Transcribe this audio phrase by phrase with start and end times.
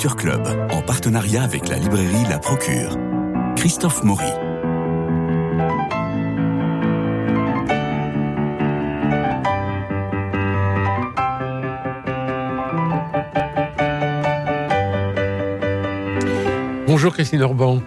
[0.00, 2.96] Culture Club, en partenariat avec la librairie La Procure.
[3.54, 4.24] Christophe Maury.
[16.86, 17.82] Bonjour Christine Orban.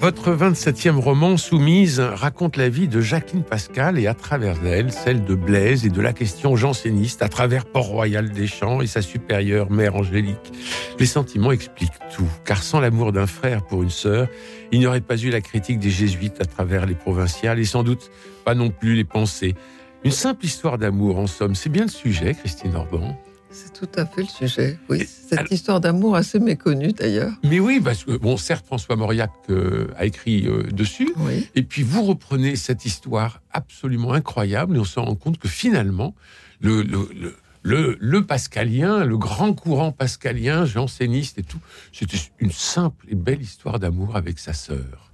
[0.00, 5.24] Votre 27e roman, Soumise, raconte la vie de Jacqueline Pascal et à travers elle, celle
[5.24, 9.70] de Blaise et de la question janséniste à travers Port-Royal des Champs et sa supérieure
[9.70, 10.52] mère Angélique.
[11.02, 14.28] Les sentiments expliquent tout, car sans l'amour d'un frère pour une sœur,
[14.70, 17.82] il n'y aurait pas eu la critique des jésuites à travers les provinciales et sans
[17.82, 18.12] doute
[18.44, 19.56] pas non plus les pensées.
[20.04, 23.18] Une simple histoire d'amour, en somme, c'est bien le sujet, Christine Orban.
[23.50, 24.78] C'est tout à fait le sujet.
[24.88, 27.32] Oui, cette histoire d'amour assez méconnue d'ailleurs.
[27.42, 31.12] Mais oui, parce que bon, certes, François Mauriac euh, a écrit euh, dessus,
[31.56, 36.14] et puis vous reprenez cette histoire absolument incroyable, et on se rend compte que finalement,
[36.60, 37.34] le, le, le,
[38.26, 41.60] pascalien, le grand courant pascalien, janséniste et tout,
[41.92, 45.10] c'était une simple et belle histoire d'amour avec sa sœur.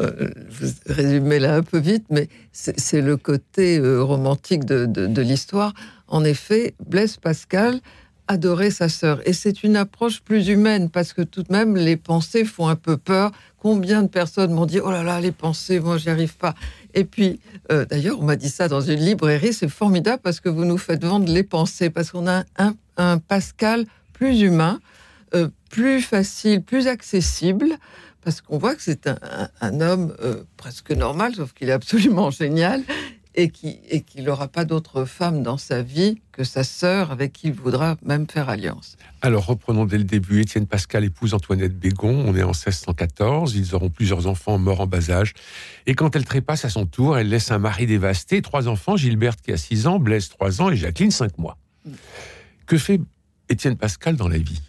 [0.00, 5.74] Euh, vous résumez là un peu vite, mais c'est le côté romantique de, de l'histoire.
[6.08, 7.80] En effet, Blaise Pascal
[8.28, 9.20] adorait sa sœur.
[9.26, 12.76] Et c'est une approche plus humaine, parce que tout de même, les pensées font un
[12.76, 13.32] peu peur.
[13.58, 16.54] Combien de personnes m'ont dit, oh là là, les pensées, moi, j'y arrive pas.
[16.94, 17.40] Et puis,
[17.70, 20.78] euh, d'ailleurs, on m'a dit ça dans une librairie, c'est formidable parce que vous nous
[20.78, 24.78] faites vendre les pensées, parce qu'on a un, Pascal plus humain,
[25.34, 27.70] euh, plus facile, plus accessible,
[28.22, 29.08] parce qu'on voit que c'est
[29.60, 32.82] un, homme euh, presque normal, sauf qu'il est absolument génial,
[33.34, 37.32] et qui et qu'il n'aura pas d'autre femme dans sa vie que sa sœur avec
[37.32, 38.96] qui il voudra même faire alliance.
[39.20, 40.40] Alors reprenons dès le début.
[40.40, 42.24] Étienne Pascal épouse Antoinette Bégon.
[42.26, 43.54] On est en 1614.
[43.54, 45.34] Ils auront plusieurs enfants morts en bas âge.
[45.86, 49.40] Et quand elle trépasse à son tour, elle laisse un mari dévasté, trois enfants, Gilberte
[49.40, 51.58] qui a 6 ans, Blaise 3 ans et Jacqueline 5 mois.
[52.66, 53.00] Que fait
[53.48, 54.60] Étienne Pascal dans la vie?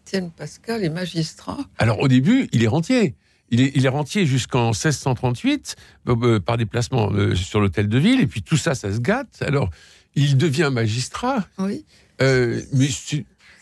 [0.00, 1.58] Étienne Pascal est magistrat.
[1.78, 3.14] Alors au début, il est rentier.
[3.54, 5.76] Il est, rentier jusqu'en 1638
[6.08, 8.98] euh, euh, par déplacement euh, sur l'hôtel de ville, et puis tout ça, ça se
[8.98, 9.42] gâte.
[9.42, 9.70] Alors,
[10.16, 11.46] il devient magistrat.
[11.58, 11.84] Oui.
[12.20, 12.88] mais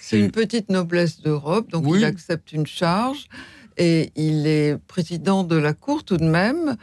[0.00, 3.28] c'est une petite noblesse d'Europe, donc il accepte une charge,
[3.76, 6.76] et il est président de la cour tout de même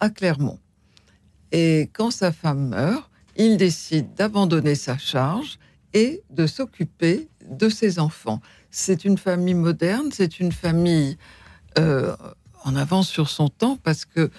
[0.00, 0.58] à Clermont.
[1.52, 5.58] Et quand sa femme meurt, il décide d'abandonner sa charge
[5.94, 8.40] et de s'occuper de ses enfants.
[8.70, 11.16] C'est une famille moderne, c'est une famille
[12.66, 14.30] en avance sur son temps parce que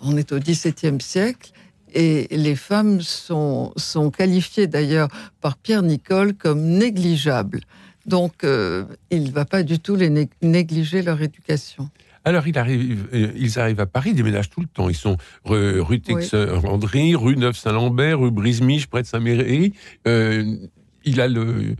[0.00, 1.52] on est au XVIIe siècle
[1.92, 5.08] et les femmes sont, sont qualifiées d'ailleurs
[5.40, 7.60] par Pierre Nicole comme négligeables.
[8.06, 10.10] Donc, euh, il ne va pas du tout les
[10.40, 11.90] négliger leur éducation.
[12.24, 14.88] Alors, il arrive, euh, ils arrivent à Paris, ils déménagent tout le temps.
[14.88, 19.74] Ils sont rue, Tex-Andry, rue Neuf-Saint-Lambert, rue Brisemiche, près de Saint-Méry.
[20.06, 20.56] Euh,
[21.04, 21.74] il, a le,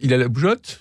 [0.00, 0.80] il a la bougeotte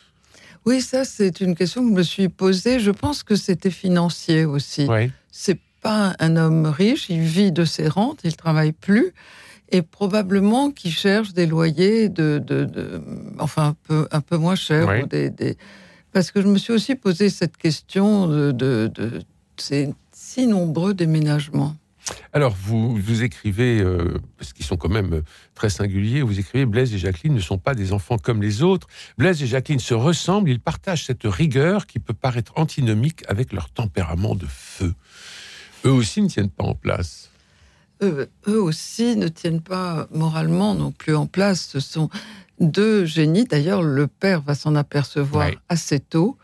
[0.68, 2.82] oui, ça, c'est une question que je me suis posée.
[2.82, 4.86] Je pense que c'était financier aussi.
[4.90, 5.10] Oui.
[5.32, 9.14] C'est pas un homme riche, il vit de ses rentes, il travaille plus.
[9.70, 12.44] Et probablement qu'il cherche des loyers de,
[13.40, 15.08] enfin un peu, un peu moins chers.
[15.08, 15.58] des,
[16.12, 18.92] Parce que je me suis aussi posé cette question de, de
[19.56, 21.78] ces si nombreux déménagements.
[22.34, 25.22] Alors, vous, vous écrivez, euh, parce qu'ils sont quand même euh,
[25.56, 28.88] très singuliers, vous écrivez Blaise et Jacqueline ne sont pas des enfants comme les autres.
[29.18, 33.70] Blaise et Jacqueline se ressemblent, ils partagent cette rigueur qui peut paraître antinomique avec leur
[33.70, 34.94] tempérament de feu.
[35.86, 37.32] Eux aussi ne tiennent pas en place.
[38.02, 41.68] Eux, aussi ne tiennent pas moralement non plus en place.
[41.68, 42.10] Ce sont
[42.60, 43.46] deux génies.
[43.46, 46.38] D'ailleurs, le père va s'en apercevoir assez tôt.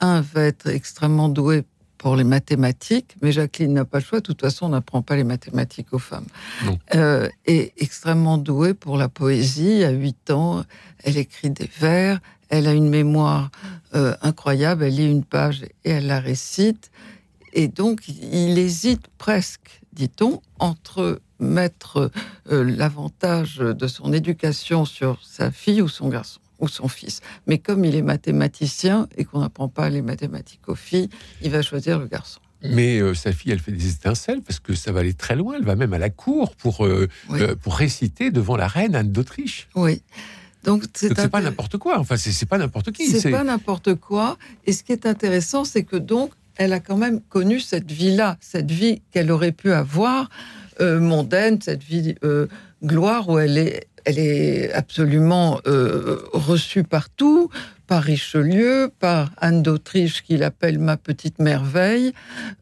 [0.00, 1.64] Un va être extrêmement doué
[2.04, 4.20] pour les mathématiques, mais Jacqueline n'a pas le choix.
[4.20, 6.26] De toute façon, on n'apprend pas les mathématiques aux femmes.
[6.94, 9.82] Euh, et extrêmement douée pour la poésie.
[9.84, 10.64] À 8 ans,
[11.02, 12.20] elle écrit des vers.
[12.50, 13.50] Elle a une mémoire
[13.94, 14.84] euh, incroyable.
[14.84, 16.90] Elle lit une page et elle la récite.
[17.54, 22.10] Et donc, il hésite presque, dit-on, entre mettre
[22.50, 27.20] euh, l'avantage de son éducation sur sa fille ou son garçon ou son fils.
[27.46, 31.08] Mais comme il est mathématicien et qu'on n'apprend pas les mathématiques aux filles,
[31.42, 32.40] il va choisir le garçon.
[32.64, 35.54] Mais euh, sa fille, elle fait des étincelles parce que ça va aller très loin.
[35.56, 39.12] Elle va même à la cour pour, euh, euh, pour réciter devant la reine Anne
[39.12, 39.68] d'Autriche.
[39.74, 40.02] Oui.
[40.64, 41.98] Donc c'est pas n'importe quoi.
[41.98, 43.06] Enfin, c'est pas n'importe qui.
[43.06, 44.38] C'est pas n'importe quoi.
[44.64, 48.38] Et ce qui est intéressant, c'est que donc elle a quand même connu cette vie-là,
[48.40, 50.30] cette vie qu'elle aurait pu avoir
[50.80, 52.14] mondaine, cette vie
[52.82, 57.50] gloire où elle est elle est absolument euh, reçue partout,
[57.86, 62.12] par Richelieu, par Anne d'Autriche qu'il appelle ma petite merveille.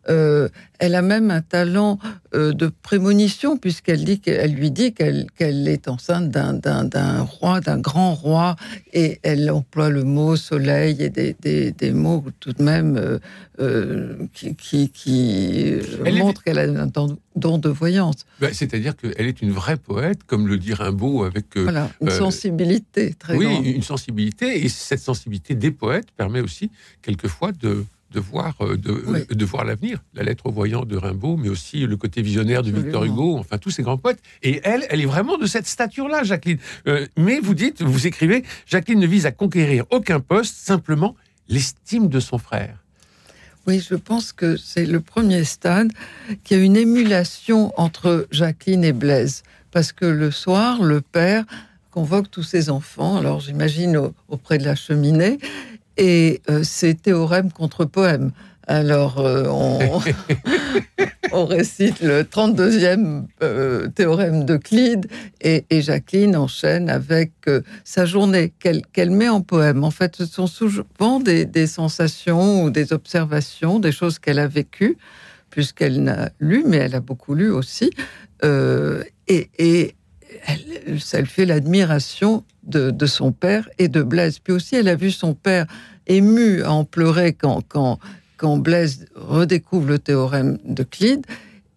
[0.09, 0.49] Euh,
[0.79, 2.01] elle a même un talent
[2.35, 5.29] euh, de prémonition puisqu'elle dit qu'elle lui dit qu'elle
[5.69, 8.57] est enceinte d'un roi, d'un grand roi,
[8.93, 13.21] et elle emploie le mot soleil et des, des, des mots tout de même
[13.61, 15.75] euh, qui, qui, qui
[16.13, 16.89] montrent qu'elle a un
[17.37, 18.27] don de voyance.
[18.41, 23.15] Bah, c'est-à-dire qu'elle est une vraie poète, comme le dit Rimbaud, avec voilà, une sensibilité
[23.15, 23.67] très oui, grande.
[23.67, 25.12] une sensibilité, et cette sensibilité
[25.51, 26.71] des poètes permet aussi
[27.03, 30.03] quelquefois de de voir, euh, de voir l'avenir.
[30.15, 33.59] La lettre au voyant de Rimbaud, mais aussi le côté visionnaire de Victor Hugo, enfin
[33.59, 34.21] tous ces grands poètes.
[34.43, 36.59] Et elle, elle est vraiment de cette stature-là, Jacqueline.
[36.87, 41.17] Euh, mais vous dites, vous écrivez, Jacqueline ne vise à conquérir aucun poste, simplement
[41.49, 42.79] l'estime de son frère.
[43.67, 45.93] Oui, je pense que c'est le premier stade
[46.43, 49.43] qu'il y a une émulation entre Jacqueline et Blaise.
[49.71, 51.45] Parce que le soir, le père
[51.93, 55.39] convoque tous ses enfants, alors j'imagine auprès de la cheminée,
[55.99, 58.33] et euh, c'est théorème contre poème.
[58.67, 59.45] Alors, euh,
[61.33, 65.07] on, récite le 32e euh, théorème d'Euclide
[65.41, 67.33] et, et, Jacqueline enchaîne avec
[67.85, 69.83] sa journée qu'elle met en poème.
[69.83, 74.97] En fait, ce sont souvent des, sensations ou des observations, des choses qu'elle a vécues,
[75.51, 77.91] puisqu'elle n'a lu, mais elle a beaucoup lu aussi.
[78.45, 79.95] et, et
[80.47, 84.39] elle, fait l'admiration de, son père et de Blaise.
[84.39, 85.67] Puis aussi, elle a vu son père
[86.07, 87.99] ému à en pleurer quand, quand,
[88.37, 91.27] quand Blaise redécouvre le théorème de Clyde.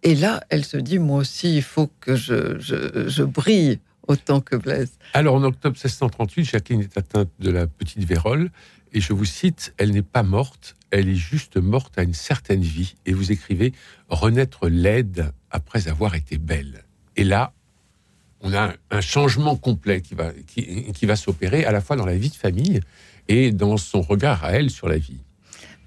[0.02, 4.54] Et là, elle se dit, moi aussi, il faut que je, je, brille autant que
[4.56, 4.92] Blaise.
[5.14, 8.50] Alors, en octobre 1638, Jacqueline est atteinte de la petite vérole.
[8.92, 12.62] Et je vous cite, elle n'est pas morte, elle est juste morte à une certaine
[12.62, 12.94] vie.
[13.04, 13.72] Et vous écrivez,
[14.08, 16.84] renaître laide après avoir été belle.
[17.16, 17.52] Et là,
[18.46, 22.16] on a un changement complet qui va, qui, va s'opérer à la fois dans la
[22.16, 22.80] vie de famille
[23.28, 25.18] et dans son regard à elle sur la vie.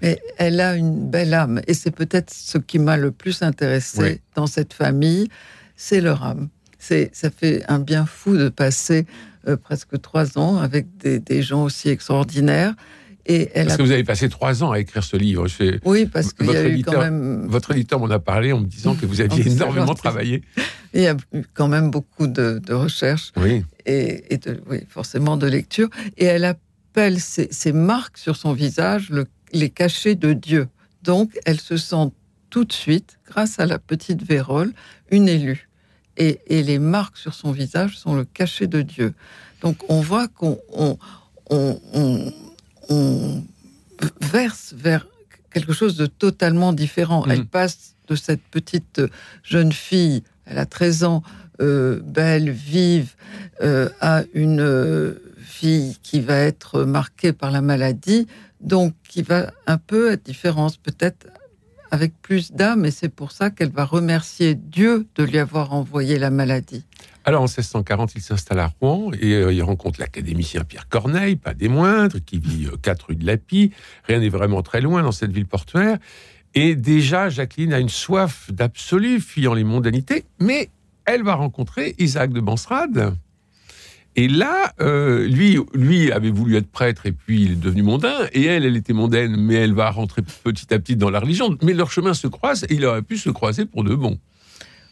[0.02, 4.20] Mais elle a une belle âme, et c'est peut-être ce qui m'a le plus intéressé
[4.34, 5.28] dans cette famille,
[5.76, 6.48] c'est leur âme.
[6.78, 9.06] C'est, ça fait un bien fou de passer
[9.46, 12.74] euh, presque trois ans avec des gens aussi extraordinaires
[13.54, 15.46] parce que vous avez passé trois ans à écrire ce livre.
[15.84, 17.46] Oui, parce qu'il y a eu quand même...
[17.46, 20.42] Votre éditeur m'en a parlé en me disant que vous aviez énormément travaillé.
[20.94, 23.64] Il y a eu quand même beaucoup de, recherches oui.
[23.86, 25.88] et, de, oui, forcément de lecture.
[26.16, 29.12] Et elle appelle ces, marques sur son visage
[29.52, 30.68] les cachets de Dieu.
[31.02, 32.10] Donc, elle se sent
[32.50, 34.72] tout de suite, grâce à la petite vérole,
[35.10, 35.68] une élue.
[36.16, 39.14] Et, les marques sur son visage sont le cachet de Dieu.
[39.62, 40.58] Donc, on voit qu'on
[41.50, 42.32] on
[44.20, 45.06] verse vers
[45.52, 47.24] quelque chose de totalement différent.
[47.26, 47.46] Elle mhm.
[47.46, 49.00] passe de cette petite
[49.42, 51.22] jeune fille, elle a 13 ans,
[51.60, 53.14] euh, belle, vive,
[53.62, 58.26] euh, à une euh, fille qui va être marquée par la maladie,
[58.60, 61.26] donc qui va un peu être différente, peut-être
[61.90, 66.18] avec plus d'âme, et c'est pour ça qu'elle va remercier Dieu de lui avoir envoyé
[66.18, 66.84] la maladie.
[67.24, 71.52] Alors en 1640, il s'installe à Rouen et euh, il rencontre l'académicien Pierre Corneille, pas
[71.52, 73.72] des moindres, qui vit euh, quatre 4 rue de Lapie.
[74.04, 75.98] Rien n'est vraiment très loin dans cette ville portuaire.
[76.54, 80.70] Et déjà, Jacqueline a une soif d'absolu, fuyant les mondanités, mais
[81.04, 83.14] elle va rencontrer Isaac de Bansrade.
[84.16, 88.26] Et là, euh, lui, lui avait voulu être prêtre et puis il est devenu mondain.
[88.32, 91.56] Et elle, elle était mondaine, mais elle va rentrer petit à petit dans la religion.
[91.62, 94.18] Mais leurs chemins se croisent et il aurait pu se croiser pour de bon.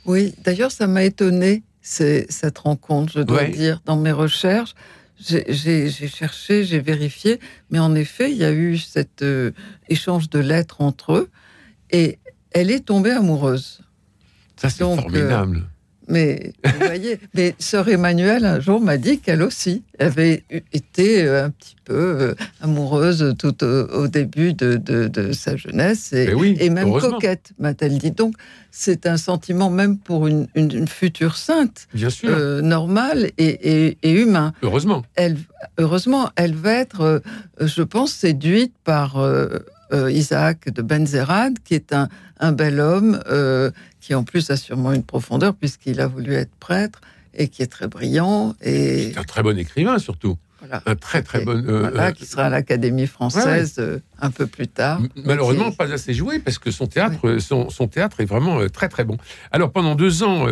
[0.07, 4.75] Oui, d'ailleurs, ça m'a étonné cette rencontre, je dois dire, dans mes recherches.
[5.19, 9.51] J'ai cherché, j'ai vérifié, mais en effet, il y a eu cet euh,
[9.89, 11.31] échange de lettres entre eux,
[11.91, 12.19] et
[12.53, 13.81] elle est tombée amoureuse.
[14.57, 15.69] Ça, c'est formidable.
[16.09, 21.45] Mais vous voyez, mais sœur Emmanuelle un jour m'a dit qu'elle aussi avait été euh,
[21.45, 27.53] un petit peu euh, amoureuse tout au, début de, sa jeunesse et, et même coquette,
[27.59, 28.11] m'a-t-elle dit.
[28.11, 28.35] Donc
[28.71, 30.49] c'est un sentiment même pour une,
[30.89, 32.31] future sainte, Bien sûr.
[32.31, 34.53] Euh, normale et, humain.
[34.63, 35.05] Heureusement.
[35.15, 35.37] Elle,
[35.77, 37.23] heureusement, elle va être,
[37.61, 39.19] je pense, séduite par
[39.93, 42.09] Isaac de Benzerad, qui est un,
[42.41, 43.21] un bel homme
[44.01, 47.01] qui en plus a sûrement une profondeur puisqu'il a voulu être prêtre
[47.35, 48.55] et qui est très brillant.
[48.63, 49.13] Et...
[49.13, 50.37] C'est un très bon écrivain surtout.
[50.87, 51.53] Un très très bon.
[51.53, 55.01] Euh, voilà, euh, qui sera à l'Académie française euh, un peu plus tard.
[55.25, 59.05] Malheureusement, pas assez joué parce que son théâtre, son, son, théâtre est vraiment très très
[59.05, 59.19] bon.
[59.53, 60.47] Alors pendant deux ans,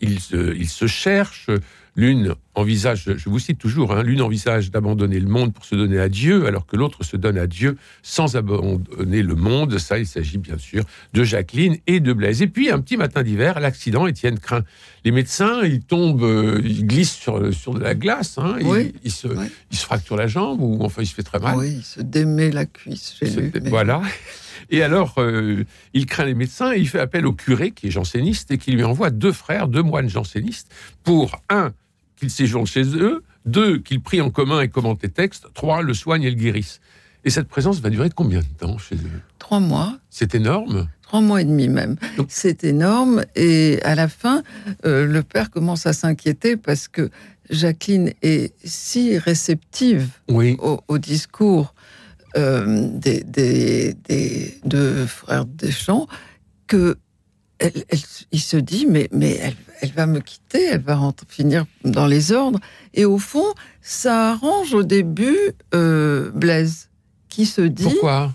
[0.00, 1.50] il, se, il se cherche.
[1.96, 5.98] L'une envisage, je vous cite toujours, hein, l'une envisage d'abandonner le monde pour se donner
[5.98, 9.78] à Dieu, alors que l'autre se donne à Dieu sans abandonner le monde.
[9.78, 12.42] Ça, il s'agit bien sûr de Jacqueline et de Blaise.
[12.42, 14.64] Et puis, un petit matin d'hiver, l'accident, Étienne craint
[15.04, 18.56] les médecins, il tombe, euh, il glisse sur, sur de la glace, hein,
[19.02, 19.28] il, se,
[19.70, 21.56] se fracture la jambe, ou enfin, il se fait très mal.
[21.56, 24.02] Oui, il se démet la cuisse, j'ai Voilà.
[24.70, 27.90] Et alors, euh, il craint les médecins et il fait appel au curé, qui est
[27.90, 30.72] janséniste, et qui lui envoie deux frères, deux moines jansénistes,
[31.02, 31.72] pour, un,
[32.16, 35.94] qu'ils séjournent chez eux, deux, qu'ils prient en commun et commentent les textes, trois, le
[35.94, 36.80] soignent et le guérissent.
[37.24, 39.20] Et cette présence va durer combien de temps chez eux?
[39.38, 39.98] Trois mois.
[40.08, 41.96] C'est énorme Trois mois et demi même.
[42.28, 43.24] C'est énorme.
[43.34, 44.42] Et à la fin,
[44.86, 47.10] euh, le père commence à s'inquiéter parce que
[47.50, 51.74] Jacqueline est si réceptive au, discours
[52.36, 56.06] euh, des, des, deux frères Deschamps
[56.66, 56.96] que
[58.32, 59.38] il se dit mais, mais
[59.82, 62.58] elle, va me quitter, elle va finir dans les ordres.
[62.94, 65.36] Et au fond, ça arrange au début
[65.74, 66.88] euh, Blaise,
[67.28, 67.82] qui se dit...
[67.82, 68.32] Pourquoi?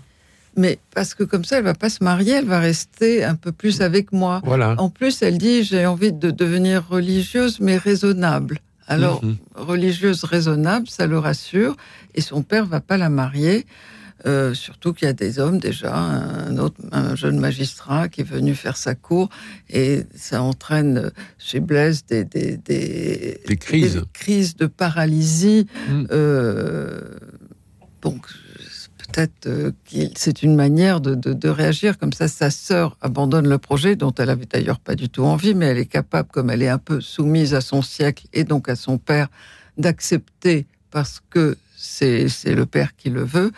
[0.56, 3.52] mais parce que comme ça, elle va pas se marier, elle va rester un peu
[3.52, 4.40] plus avec moi.
[4.44, 4.74] Voilà.
[4.78, 8.58] En plus, elle dit j'ai envie de devenir religieuse, mais raisonnable.
[8.88, 9.36] Alors, mhm.
[9.54, 11.76] religieuse raisonnable, ça le rassure,
[12.14, 13.66] et son père va pas la marier.
[14.24, 18.24] Euh, surtout qu'il y a des hommes déjà, un autre, un jeune magistrat qui est
[18.24, 19.28] venu faire sa cour,
[19.68, 24.02] et ça entraîne chez Blaise des, des, des, crises.
[24.14, 25.66] crises de paralysie.
[25.88, 26.04] Mm.
[26.10, 27.00] Euh,
[28.00, 28.26] donc,
[29.46, 29.72] euh,
[30.14, 32.28] c'est une manière de, de, réagir comme ça.
[32.28, 35.78] Sa sœur abandonne le projet, dont elle avait d'ailleurs pas du tout envie, mais elle
[35.78, 38.98] est capable, comme elle est un peu soumise à son siècle et donc à son
[38.98, 39.28] père,
[39.78, 43.52] d'accepter parce que c'est le père qui le veut.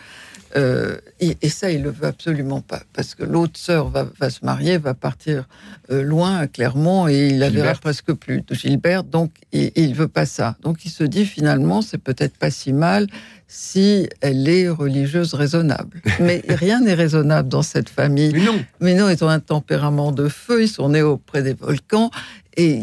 [0.55, 4.43] Euh, et, ça, il le veut absolument pas, parce que l'autre sœur va, va, se
[4.43, 5.47] marier, va partir
[5.91, 8.41] euh, loin à Clermont, et il la verra presque plus.
[8.51, 10.55] Gilbert, donc il, il veut pas ça.
[10.61, 13.07] Donc il se dit finalement, c'est peut-être pas si mal
[13.51, 16.01] si elle est religieuse raisonnable.
[16.19, 18.31] Mais rien n'est raisonnable dans cette famille.
[18.31, 18.65] Mais non.
[18.79, 22.11] Mais non, ils ont un tempérament de feu, ils sont nés auprès des volcans,
[22.55, 22.81] et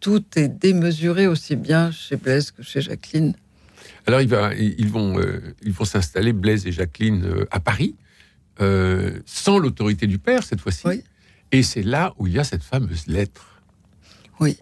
[0.00, 3.34] tout est démesuré aussi bien chez Blaise que chez Jacqueline.
[4.06, 4.28] Alors, ils
[4.88, 7.94] vont, euh, ils vont s'installer, Blaise et Jacqueline, euh, à Paris,
[8.60, 10.86] euh, sans l'autorité du père cette fois-ci.
[11.52, 13.62] Et c'est là où il y a cette fameuse lettre.
[14.40, 14.58] Oui.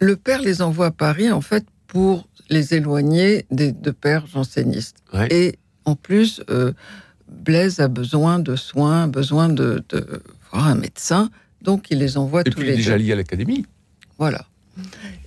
[0.00, 4.96] Le père les envoie à Paris, en fait, pour les éloigner des deux pères jansénistes.
[5.30, 6.42] Et en plus,
[7.28, 9.84] Blaise a besoin de soins, besoin de,
[10.50, 11.30] voir un médecin,
[11.62, 12.72] donc il les envoie tous les deux.
[12.72, 13.66] Et puis déjà lié à l'académie.
[14.18, 14.46] Voilà.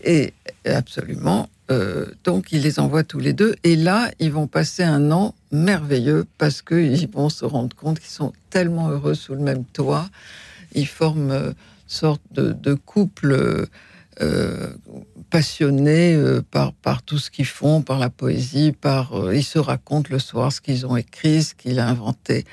[0.04, 0.34] Et
[0.66, 1.50] absolument.
[1.72, 3.56] Euh, donc, il les envoie tous les deux.
[3.64, 8.10] Et là, ils vont passer un an merveilleux parce qu'ils vont se rendre compte qu'ils
[8.10, 10.10] sont tellement heureux sous le même toit.
[10.74, 11.54] Ils forment une
[11.88, 13.68] sorte de, couple
[14.22, 14.68] euh,
[15.30, 20.10] passionné euh, par, par tout ce qu'ils font, par la poésie, par ils se racontent
[20.12, 22.46] le soir ce qu'ils ont écrit, ce qu'il a inventé.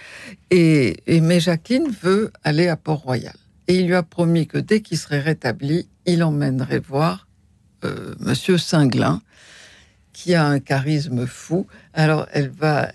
[0.51, 3.35] Et, et mais Jacqueline veut aller à Port-Royal.
[3.67, 7.28] Et il lui a promis que dès qu'il serait rétabli, il emmènerait voir
[7.85, 9.21] euh, Monsieur Singlin,
[10.13, 11.67] qui a un charisme fou.
[11.95, 12.91] Alors, elle va,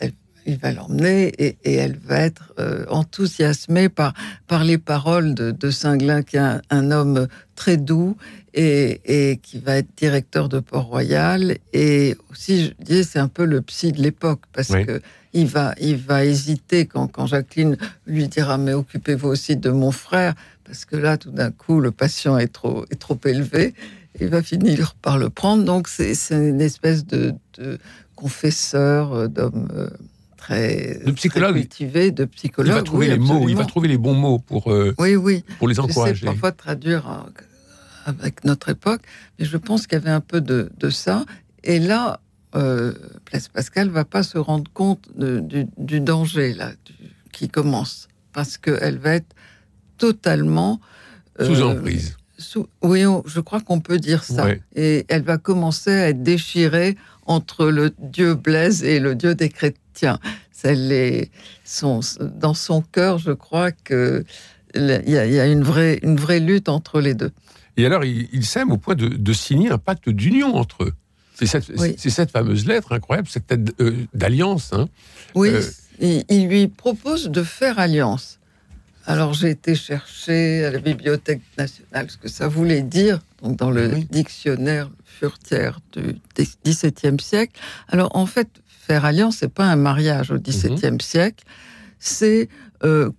[0.45, 4.13] il va l'emmener et, elle va être euh, enthousiasmée par,
[4.47, 8.17] par les paroles de, de Singlin, qui est un, homme très doux
[8.53, 11.57] et, qui va être directeur de Port-Royal.
[11.71, 15.01] Et aussi, je disais, c'est un peu le psy de l'époque, parce que
[15.35, 17.75] il va, il va hésiter quand, quand Jacqueline
[18.05, 21.91] lui dira Mais occupez-vous aussi de mon frère, parce que là, tout d'un coup, le
[21.91, 23.73] patient est trop, est trop élevé
[24.19, 25.63] il va finir par le prendre.
[25.63, 27.33] Donc c'est une espèce de,
[28.15, 29.89] confesseur, euh, d'homme euh,
[30.37, 31.55] très, de psychologue.
[31.55, 32.71] cultivé, de psychologue.
[32.71, 35.43] Il va trouver les mots, il va trouver les bons mots pour, euh, oui, oui.
[35.59, 36.25] pour les encourager.
[36.25, 37.25] parfois traduire
[38.05, 39.01] avec notre époque,
[39.39, 41.25] mais je pense qu'il y avait un peu de, ça.
[41.63, 42.19] Et là,
[42.55, 42.93] euh,
[43.25, 46.71] Place Pascal va pas se rendre compte du, danger là
[47.31, 49.35] qui commence parce qu'elle va être
[49.97, 50.79] totalement
[51.39, 52.15] sous emprise
[52.81, 54.47] oui, je crois qu'on peut dire ça.
[54.75, 59.49] Et elle va commencer à être déchirée entre le Dieu Blaise et le Dieu des
[59.49, 60.19] chrétiens.
[60.63, 61.31] est
[61.63, 64.25] son, dans son cœur, je crois qu'il
[64.75, 67.31] y, a, y a une vraie, une vraie lutte entre les deux.
[67.77, 70.93] Et alors, ils s'aiment au point de, signer un pacte d'union entre eux.
[71.35, 74.71] C'est cette, fameuse lettre incroyable, cette lettre euh, d'alliance.
[74.71, 74.87] Hein.
[75.33, 78.39] Oui, euh, il lui propose de faire alliance.
[79.05, 83.69] Alors j'ai été chercher à la Bibliothèque nationale ce que ça voulait dire, donc dans
[83.69, 87.59] le dictionnaire furtière du XVIIe siècle.
[87.89, 91.01] Alors en fait, faire alliance, c'est pas un mariage au XVIIe mhm.
[91.01, 91.43] siècle,
[91.99, 92.47] c'est
[92.83, 93.11] euh,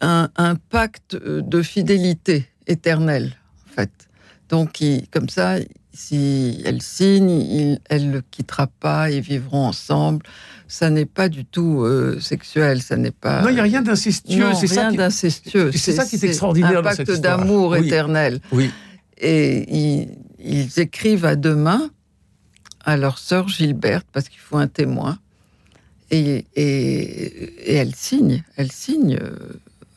[0.00, 3.32] un, pacte de fidélité éternelle,
[3.68, 3.90] en fait.
[4.48, 5.58] Donc comme ça,
[5.98, 10.24] si elle signe, elle ne le quittera pas, ils vivront ensemble.
[10.68, 13.42] Ça n'est pas du tout euh, sexuel, ça n'est pas.
[13.42, 14.54] Non, il n'y a rien d'incestueux.
[14.54, 15.72] C'est rien d'incestueux.
[15.72, 17.38] C'est ça qui est extraordinaire un dans cette histoire.
[17.38, 18.40] pacte d'amour éternel.
[18.52, 18.70] Oui.
[19.18, 21.90] Et ils, écrivent à deux mains
[22.84, 25.18] à leur sœur Gilberte parce qu'il faut un témoin.
[26.12, 29.36] Et, et, elle signe, elle signe, euh,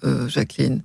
[0.03, 0.81] euh, Jacqueline.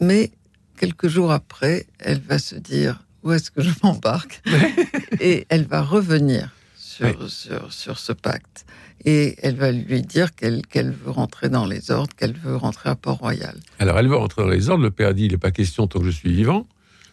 [0.00, 0.30] Mais
[0.78, 4.42] quelques jours après, elle va se dire où est-ce que je m'embarque
[5.20, 7.28] Et elle va revenir sur,
[7.70, 8.64] sur, ce pacte.
[9.04, 12.90] Et elle va lui dire qu'elle qu'elle veut rentrer dans les ordres, qu'elle veut rentrer
[12.90, 13.54] à Port-Royal.
[13.78, 16.00] Alors elle veut rentrer dans les ordres, le père dit il n'est pas question tant
[16.00, 16.66] que je suis vivant.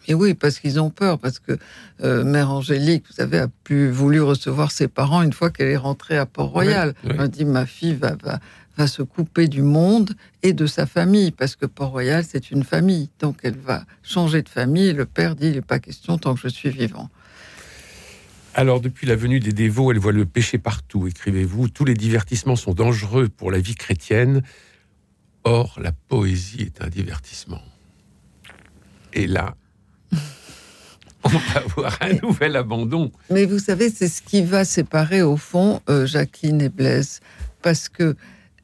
[0.08, 1.58] Et oui, parce qu'ils ont peur, parce que
[2.02, 5.76] euh, Mère Angélique, vous savez, a plus voulu recevoir ses parents une fois qu'elle est
[5.76, 6.94] rentrée à Port-Royal.
[7.04, 8.38] Elle a dit ma fille va, va,
[8.76, 13.10] va se couper du monde et de sa famille, parce que Port-Royal, c'est une famille.
[13.20, 14.92] Donc elle va changer de famille.
[14.92, 17.10] le père dit, il n'est pas question tant que je suis vivant.
[18.58, 21.68] Alors, depuis la venue des dévots, elle voit le péché partout, écrivez-vous.
[21.68, 24.42] Tous les divertissements sont dangereux pour la vie chrétienne.
[25.44, 27.60] Or, la poésie est un divertissement.
[29.12, 29.56] Et là,
[31.34, 33.10] on va avoir un nouvel abandon.
[33.30, 37.20] Mais vous savez, c'est ce qui va séparer, au fond, euh, Jacqueline et Blaise.
[37.62, 38.16] Parce que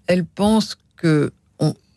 [0.07, 1.33] elle pense que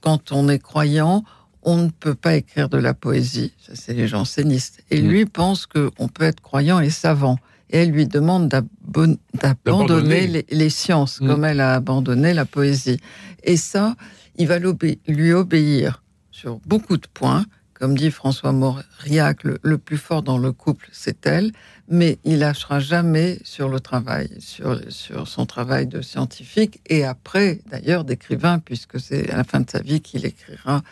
[0.02, 1.24] quand on est croyant,
[1.64, 3.54] on ne peut pas écrire de la poésie.
[3.58, 4.84] Ça, c'est les jansénistes.
[4.92, 5.08] Et mm.
[5.08, 7.38] lui pense qu'on peut être croyant et savant.
[7.72, 11.28] Et elle lui demande d'abandonner les, sciences, mm.
[11.28, 13.00] comme elle a abandonné la poésie.
[13.44, 13.96] Et ça,
[14.38, 17.46] il va lui obéir sur beaucoup de points.
[17.76, 21.52] Comme dit François Mauriac, le, plus fort dans le couple, c'est elle,
[21.90, 24.80] mais il lâchera jamais sur le travail, sur,
[25.28, 29.82] son travail de scientifique et après, d'ailleurs, d'écrivain, puisque c'est à la fin de sa
[29.82, 30.84] vie qu'il écrira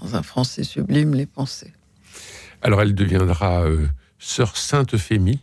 [0.00, 1.72] dans un français sublime les pensées.
[2.62, 3.86] Alors elle deviendra euh,
[4.18, 5.38] sœur Sainte Fémie.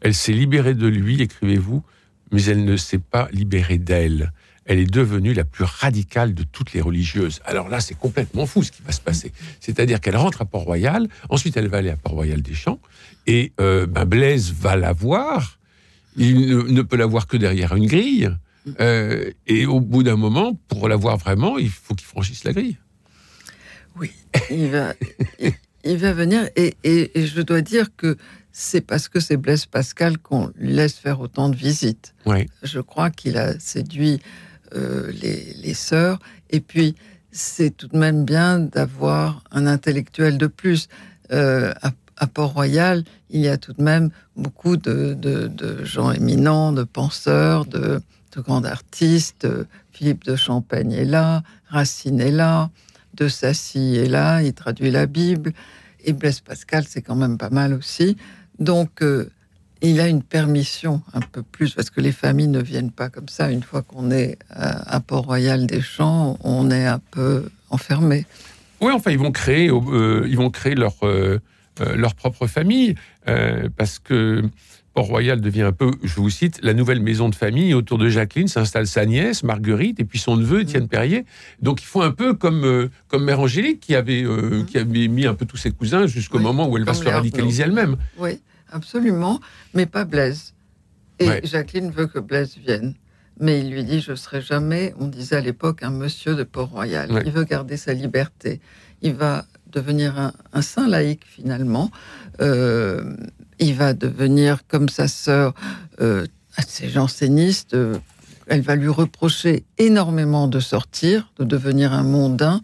[0.00, 1.84] Elle s'est libérée de lui, écrivez-vous,
[2.32, 4.32] mais elle ne s'est pas libérée d'elle
[4.66, 7.40] elle est devenue la plus radicale de toutes les religieuses.
[7.44, 9.32] Alors là, c'est complètement fou ce qui va se passer.
[9.60, 12.80] C'est-à-dire qu'elle rentre à Port-Royal, ensuite elle va aller à Port-Royal des Champs,
[13.26, 15.58] et euh, ben, Blaise va la voir.
[16.16, 18.30] Il ne, peut la voir que derrière une grille.
[18.80, 22.52] Euh, et au bout d'un moment, pour la voir vraiment, il faut qu'il franchisse la
[22.52, 22.78] grille.
[23.96, 24.10] Oui,
[24.50, 24.94] il va,
[25.84, 26.48] il, va venir.
[26.56, 28.16] Et, et, je dois dire que
[28.52, 32.14] c'est parce que c'est Blaise Pascal qu'on lui laisse faire autant de visites.
[32.26, 32.46] Oui.
[32.62, 34.20] Je crois qu'il a séduit
[34.74, 36.18] euh, les, sœurs.
[36.50, 36.94] Et puis,
[37.30, 40.88] c'est tout de même bien d'avoir un intellectuel de plus.
[41.32, 45.16] Euh, à, Port-Royal, il y a tout de même beaucoup de,
[45.84, 48.00] gens éminents, de penseurs, de,
[48.36, 49.46] grands artistes.
[49.92, 52.70] Philippe de Champagne est là, Racine est là,
[53.14, 55.52] De Sassy est là, il traduit la Bible.
[56.04, 58.16] Et Blaise Pascal, c'est quand même pas mal aussi.
[58.58, 59.30] Donc, euh,
[59.82, 63.28] il a une permission un peu plus, parce que les familles ne viennent pas comme
[63.28, 63.50] ça.
[63.50, 68.26] Une fois qu'on est à, Port-Royal des Champs, on est un peu enfermé.
[68.80, 71.40] Oui, enfin, ils vont créer, euh, ils vont créer leur, euh,
[71.80, 72.94] euh, leur propre famille,
[73.76, 74.42] parce que
[74.94, 77.74] Port-Royal devient un peu, je vous cite, la nouvelle maison de famille.
[77.74, 81.24] Autour de Jacqueline s'installe sa nièce, Marguerite, et puis son neveu, Étienne Perrier.
[81.60, 84.24] Donc ils font un peu comme, comme Mère Angélique, qui avait,
[84.68, 87.64] qui avait mis un peu tous ses cousins jusqu'au moment où elle va se radicaliser
[87.64, 87.96] elle-même.
[88.18, 88.38] Oui
[88.70, 89.40] absolument,
[89.74, 90.54] mais pas Blaise.
[91.18, 92.94] Et Jacqueline veut que Blaise vienne.
[93.40, 97.22] Mais il lui dit, je serai jamais, on disait à l'époque, un monsieur de Port-Royal.
[97.26, 98.60] Il veut garder sa liberté.
[99.02, 101.90] Il va devenir un, saint laïque, finalement.
[102.40, 103.16] Euh,
[103.58, 105.54] il va devenir, comme sa sœur,
[106.00, 107.74] euh, assez janséniste.
[107.74, 107.98] Euh,
[108.46, 112.60] elle va lui reprocher énormément de sortir, de devenir un mondain.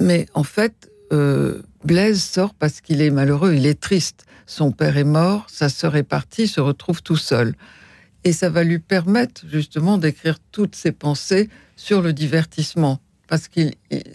[0.00, 4.24] Mais en fait, euh, Blaise sort parce qu'il est malheureux, il est triste.
[4.48, 7.54] Son père est mort, sa sœur est partie, se retrouve tout seul.
[8.24, 12.98] Et ça va lui permettre justement d'écrire toutes ses pensées sur le divertissement.
[13.28, 13.60] Parce que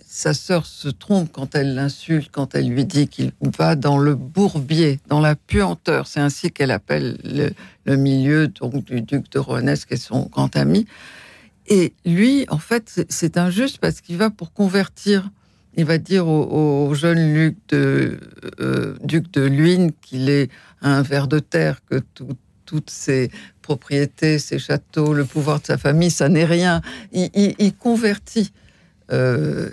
[0.07, 4.15] sa sœur se trompe quand elle l'insulte, quand elle lui dit qu'il va dans le
[4.15, 6.07] bourbier, dans la puanteur.
[6.07, 7.53] C'est ainsi qu'elle appelle
[7.85, 10.87] le, milieu donc, du duc de Rohanès, qui est son grand ami.
[11.67, 15.29] Et lui, en fait, c'est injuste parce qu'il va pour convertir
[15.75, 18.19] il va dire au, jeune Luc de,
[18.59, 20.49] euh, duc de Luynes qu'il est
[20.81, 22.01] un ver de terre, que
[22.65, 23.31] toutes ses
[23.61, 26.81] propriétés, ses châteaux, le pouvoir de sa famille, ça n'est rien.
[27.11, 28.51] Il, convertit.
[29.11, 29.69] Euh,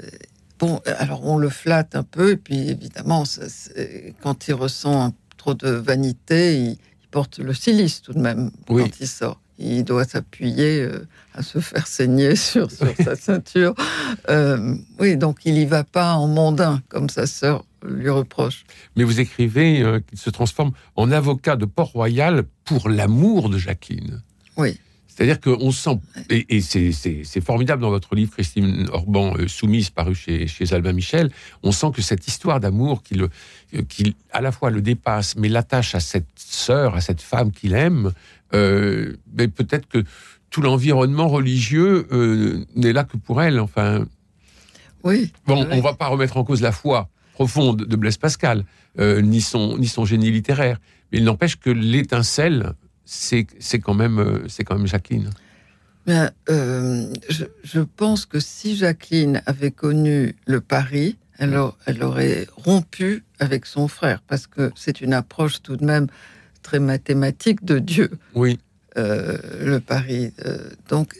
[0.59, 3.25] bon, alors on le flatte un peu, et puis évidemment,
[4.23, 6.79] quand il ressent trop de vanité, il,
[7.11, 11.59] porte le silice tout de même quand il sort il doit s'appuyer euh, à se
[11.59, 13.75] faire saigner sur, sa ceinture.
[14.29, 18.65] Euh, oui, donc il n'y va pas en mondain comme sa sœur lui reproche.
[18.97, 24.23] Mais vous écrivez euh, qu'il se transforme en avocat de Port-Royal pour l'amour de Jacqueline.
[24.57, 24.79] Oui.
[25.09, 25.99] C'est-à-dire qu'on sent,
[26.31, 31.31] et, c'est formidable dans votre livre, Christine Orban, euh, Soumise, paru chez, chez Albin Michel,
[31.63, 33.21] on sent que cette histoire d'amour qui,
[33.89, 37.75] qui, à la fois le dépasse, mais l'attache à cette sœur, à cette femme qu'il
[37.75, 38.13] aime,
[38.55, 40.05] euh, mais peut-être que
[40.51, 43.61] tout l'environnement religieux euh, n'est là que pour elle.
[43.61, 44.07] Enfin.
[45.05, 45.33] Oui.
[45.47, 48.65] Bon, on va pas remettre en cause la foi profonde de Blaise Pascal,
[48.99, 50.79] euh, ni, son, ni son génie littéraire.
[51.11, 53.47] Mais il n'empêche que l'étincelle, c'est
[53.83, 55.31] quand, même, c'est quand même Jacqueline.
[56.07, 63.25] Bien, je, je, pense que si Jacqueline avait connu le Paris, elle, elle aurait rompu
[63.39, 66.09] avec son frère, parce que c'est une approche tout de même
[66.63, 68.11] très mathématique de Dieu.
[68.35, 68.59] Oui.
[68.99, 70.33] Euh, le Paris.
[70.45, 71.15] Euh, donc,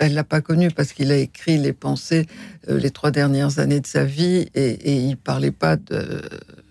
[0.00, 2.26] elle l'a pas connu parce qu'il a écrit les pensées
[2.68, 6.20] euh, les trois dernières années de sa vie et, et il parlait pas de,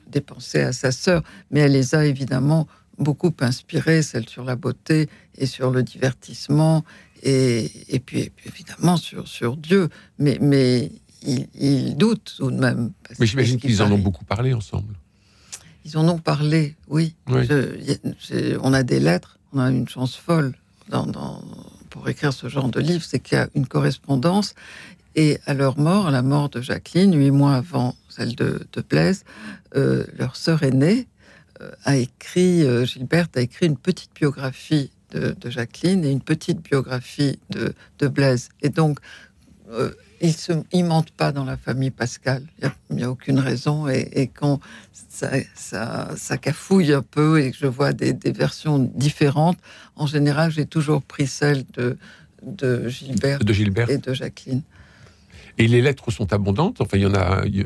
[0.08, 2.67] des pensées à sa sœur, mais elle les a évidemment
[2.99, 6.86] beaucoup inspirées, celles sur la beauté et sur le divertissement
[7.23, 9.89] et, et, puis, évidemment sur, sur Dieu.
[10.19, 10.91] Mais, mais
[11.25, 12.91] il, il doute tout de même.
[13.19, 14.93] Mais j'imagine qu'ils en ont beaucoup parlé ensemble.
[15.85, 17.15] Ils en ont parlé, oui.
[17.27, 20.53] on a des lettres, on a une chance folle
[21.89, 24.55] pour écrire ce genre de livre, c'est qu'il y a une correspondance.
[25.15, 29.23] Et à leur mort, à la mort de Jacqueline, huit mois avant celle de, Blaise,
[29.75, 31.07] euh, leur sœur aînée
[31.61, 36.61] euh, a écrit, euh, Gilberte a écrit une petite biographie de, Jacqueline et une petite
[36.61, 38.49] biographie de, de Blaise.
[38.61, 38.99] Et donc,
[40.21, 42.43] ils ne mentent pas dans la famille Pascal.
[42.89, 43.88] Il n'y a, aucune raison.
[43.88, 44.60] Et, quand
[44.93, 49.58] ça, ça, cafouille un peu et que je vois des, versions différentes,
[49.95, 51.97] en général, j'ai toujours pris celle de,
[52.43, 54.62] de, Gilbert, de Gilbert et de Jacqueline.
[55.58, 56.82] Et les lettres sont abondantes?
[56.82, 57.65] Enfin, il y en a, il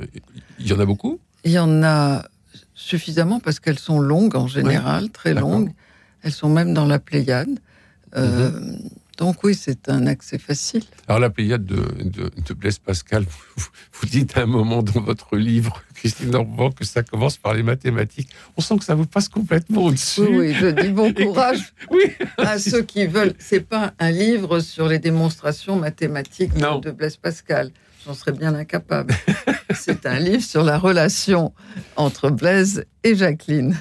[0.59, 1.19] y en a beaucoup?
[1.43, 2.23] Il y en a
[2.75, 5.71] suffisamment parce qu'elles sont longues en général, très longues.
[6.21, 7.59] Elles sont même dans la Pléiade.
[8.15, 8.89] Euh, mhm.
[9.19, 10.81] Donc oui, c'est un accès facile.
[11.09, 13.25] Alors la Pléiade de, de, Blaise Pascal,
[13.57, 17.61] vous, dites à un moment dans votre livre, Christine Normand, que ça commence par les
[17.61, 18.29] mathématiques.
[18.55, 20.21] On sent que ça vous passe complètement au-dessus.
[20.21, 22.03] Oui, je dis bon courage oui.
[22.37, 23.33] à ceux qui veulent.
[23.39, 27.71] C'est pas un livre sur les démonstrations mathématiques de Blaise Pascal.
[28.05, 29.13] J'en serais bien incapable.
[29.75, 31.53] c'est un livre sur la relation
[31.97, 33.77] entre Blaise et Jacqueline.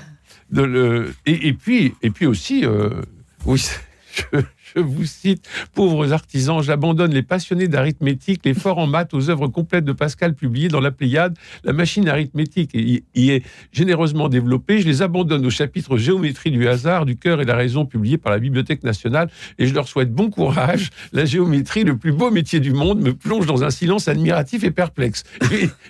[0.50, 1.14] De le...
[1.26, 3.02] et, puis, et puis aussi, euh,
[3.46, 3.64] oui,
[4.32, 4.40] je,
[4.76, 9.48] je vous cite, pauvres artisans, j'abandonne les passionnés d'arithmétique, les forts en maths aux œuvres
[9.48, 11.36] complètes de Pascal publiées dans la Pléiade.
[11.64, 14.80] La machine arithmétique y est généreusement développée.
[14.80, 18.32] Je les abandonne au chapitre Géométrie du hasard, du cœur et la raison publié par
[18.32, 20.90] la Bibliothèque nationale et je leur souhaite bon courage.
[21.12, 24.70] La géométrie, le plus beau métier du monde, me plonge dans un silence admiratif et
[24.70, 25.24] perplexe.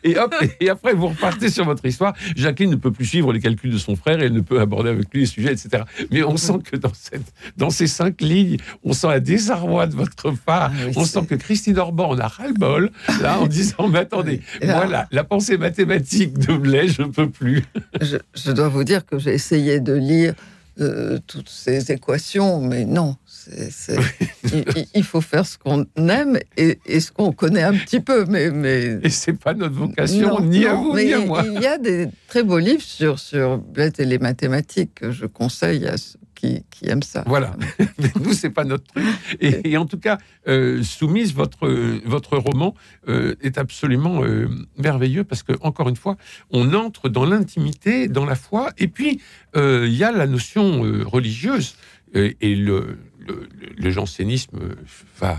[0.04, 2.14] Et, hop, et après vous repartez sur votre histoire.
[2.36, 4.90] Jacqueline ne peut plus suivre les calculs de son frère et elle ne peut aborder
[4.90, 5.84] avec lui les sujets, etc.
[6.10, 10.72] Mais on sent que dans ces cinq lignes, on sent un désarroi de votre part.
[10.74, 15.06] Ah on sent que Christine Orban en a ras-le-bol, là, en disant Mais attendez, voilà,
[15.10, 17.64] la pensée mathématique de Blaise, je ne peux plus.
[18.34, 20.34] Je, dois vous dire que j'ai essayé de lire
[20.80, 23.16] euh, toutes ces équations, mais non.
[24.94, 28.98] Il, faut faire ce qu'on aime et, ce qu'on connaît un petit peu, mais, mais...
[29.02, 31.44] et c'est pas notre vocation, ni à vous ni à moi.
[31.46, 35.86] Il y a des très beaux livres sur sur et les mathématiques que je conseille
[35.86, 35.96] à
[36.70, 37.24] qui, aiment ça.
[37.26, 37.56] Voilà.
[37.98, 39.04] Mais nous, c'est pas notre truc.
[39.40, 41.68] Et, en tout cas, euh, Soumise, votre,
[42.04, 42.74] votre roman
[43.08, 46.16] euh, est absolument euh, merveilleux parce que, encore une fois,
[46.50, 49.20] on entre dans l'intimité, dans la foi, et puis
[49.54, 51.74] il y a la notion religieuse
[52.14, 52.98] et le,
[53.28, 54.58] le, le jansénisme
[55.18, 55.38] va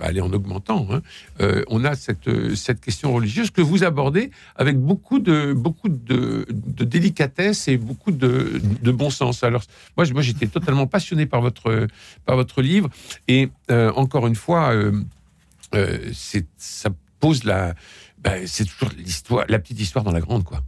[0.00, 0.86] aller en augmentant.
[0.90, 1.02] Hein.
[1.40, 6.46] Euh, on a cette, cette question religieuse que vous abordez avec beaucoup de, beaucoup de,
[6.50, 8.60] délicatesse et beaucoup de,
[8.92, 9.44] bon sens.
[9.44, 9.62] Alors,
[9.96, 11.86] moi, moi j'étais totalement passionné par votre,
[12.24, 12.88] par votre livre.
[13.28, 17.74] Et euh, encore une fois, euh, c'est, ça pose la.
[18.22, 20.62] Ben, c'est toujours l'histoire, la petite histoire dans la grande, quoi.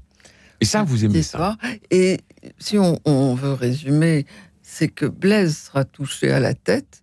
[0.61, 1.59] Et ça, vous aimez ça?
[1.91, 2.21] Et
[2.59, 4.27] si on, on veut résumer,
[4.73, 7.03] c'est que Blaise sera touché à la tête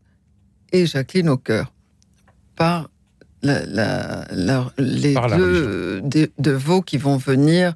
[0.72, 1.72] et Jacqueline au cœur
[2.56, 2.90] par
[3.44, 4.26] la,
[4.80, 7.76] les deux de, veaux qui vont venir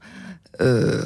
[0.62, 1.06] euh,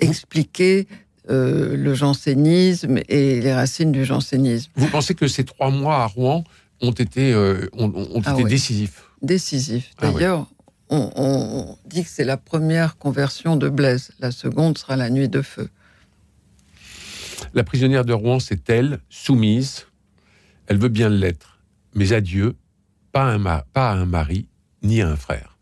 [0.00, 0.88] expliquer
[1.28, 4.72] euh, le jansénisme et les racines du jansénisme.
[4.76, 6.42] Vous pensez que ces trois mois à Rouen
[6.80, 7.92] ont été, euh, ont,
[8.24, 9.04] ah été décisifs?
[9.20, 9.90] Décisifs.
[9.98, 10.46] Ah D'ailleurs,
[10.88, 14.10] on, dit que c'est la première conversion de Blaise.
[14.20, 15.68] La seconde sera la nuit de feu.
[17.54, 19.86] La prisonnière de Rouen, c'est elle, soumise.
[20.66, 21.60] Elle veut bien l'être.
[21.94, 22.56] Mais adieu,
[23.12, 24.48] pas un, pas un mari
[24.82, 25.58] ni un frère.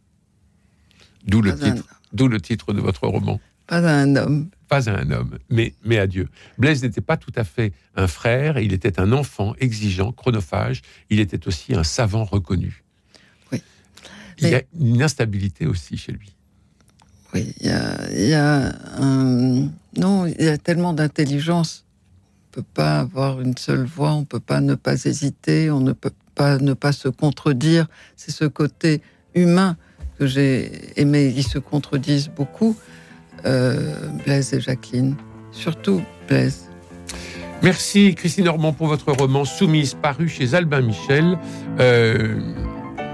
[1.27, 3.41] D'où le titre D'où le titre de votre roman.
[3.67, 4.51] Pas à un homme.
[4.69, 6.29] Pas à un homme, mais, mais à Dieu.
[6.59, 11.21] Blaise n'était pas tout à fait un frère, il était un enfant exigeant, chronophage, il
[11.21, 12.85] était aussi un savant reconnu.
[13.53, 13.63] Oui.
[14.39, 16.34] Il y a une instabilité aussi chez lui.
[17.35, 18.73] Oui, il y a.
[19.97, 21.85] Non, il y a tellement d'intelligence.
[22.49, 25.93] On peut pas avoir une seule voix, on peut pas ne pas hésiter, on ne
[25.93, 27.87] peut pas ne pas se contredire.
[28.17, 29.03] C'est ce côté
[29.35, 29.77] humain
[30.19, 31.33] que j'ai aimé.
[31.37, 32.77] Ils se contredisent beaucoup,
[33.45, 33.95] euh,
[34.25, 35.17] Blaise et Jacqueline.
[35.51, 36.69] Surtout Blaise.
[37.63, 41.39] Merci Christine Normand pour votre roman Soumise, paru chez Albin Michel.
[41.81, 42.39] Euh,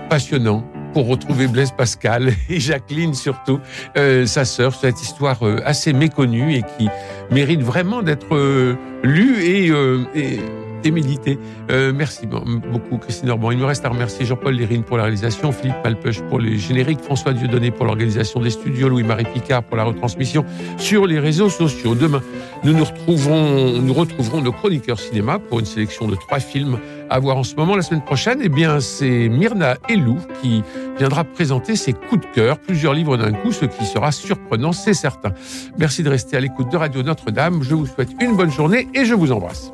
[0.09, 3.61] passionnant, pour retrouver Blaise Pascal et Jacqueline surtout,
[3.96, 4.74] euh, sa sœur.
[4.74, 6.88] Cette histoire euh, assez méconnue et qui
[7.31, 9.66] mérite vraiment d'être euh, lue et,
[10.14, 10.40] et,
[10.85, 11.38] et méditée.
[11.68, 13.50] merci beaucoup Christine Orban.
[13.50, 17.00] Il me reste à remercier Jean-Paul Lérine pour la réalisation, Philippe Malpeuch pour les génériques,
[17.00, 20.44] François Dieudonné pour l'organisation des studios, Louis-Marie Picard pour la retransmission
[20.79, 21.94] sur les réseaux sociaux.
[21.94, 22.22] Demain,
[22.64, 26.79] nous nous retrouverons, nous retrouverons nos chroniqueurs cinéma pour une sélection de trois films
[27.11, 27.77] à voir en ce moment.
[27.77, 30.62] La semaine prochaine, eh bien, c'est Myrna Elou qui
[30.99, 34.94] viendra présenter ses coups de cœur, plusieurs livres d'un coup, ce qui sera surprenant, c'est
[34.94, 35.33] certain.
[35.79, 37.62] Merci de rester à l'écoute de Radio Notre-Dame.
[37.62, 39.73] Je vous souhaite une bonne journée et je vous embrasse.